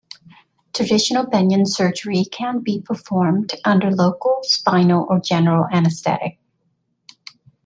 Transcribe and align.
Traditional 0.73 1.27
bunion 1.27 1.67
surgery 1.67 2.25
can 2.25 2.61
be 2.61 2.81
performed 2.81 3.53
under 3.63 3.91
local, 3.91 4.39
spinal 4.41 5.05
or 5.07 5.19
general 5.19 5.67
anesthetic. 5.71 6.39